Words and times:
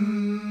Mm. 0.00 0.49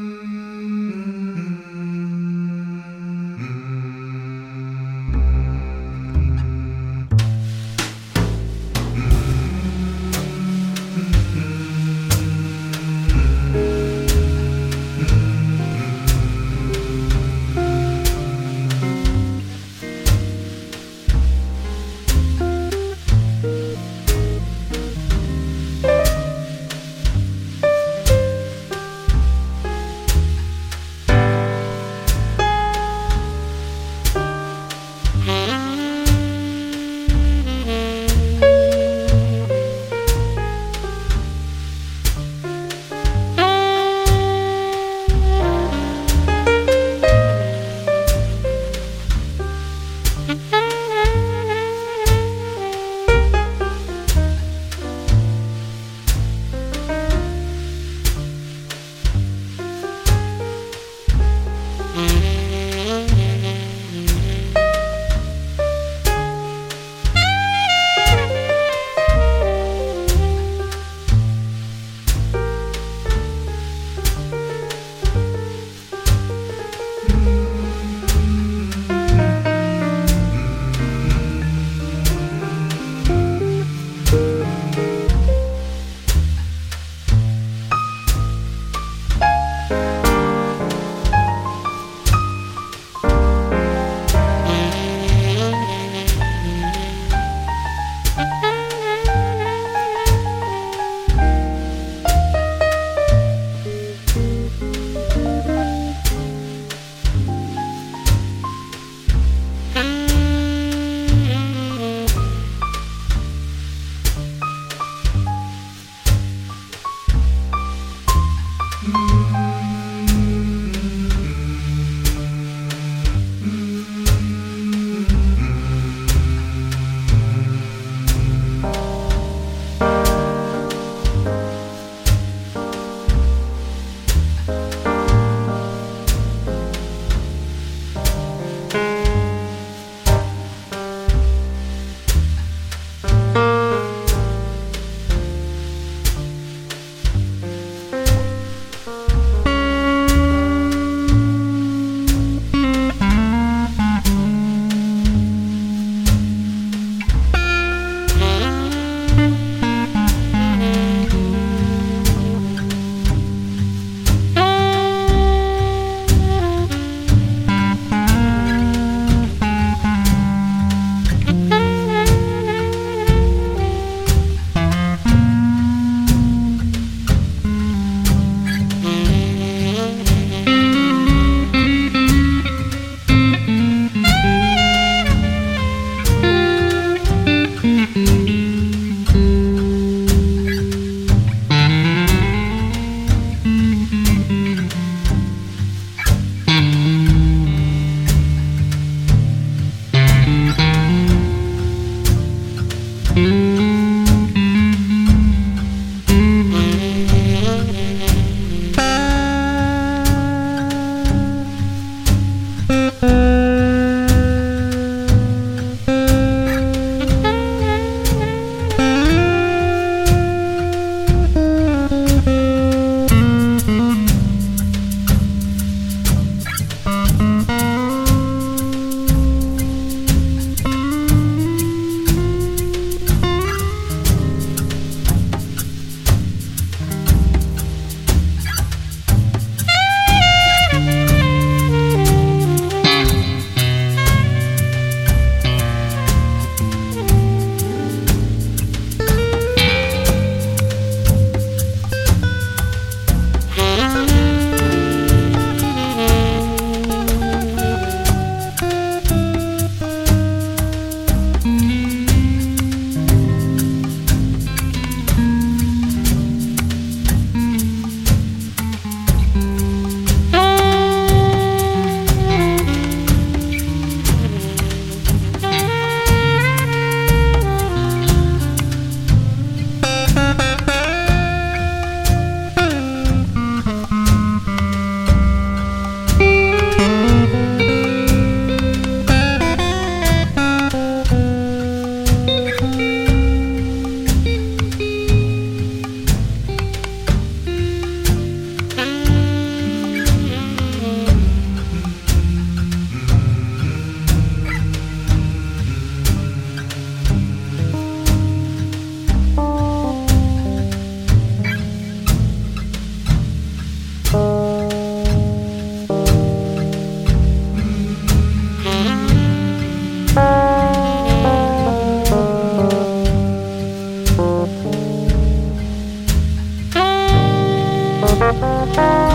Música 328.32 329.09